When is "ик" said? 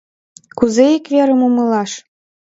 0.97-1.05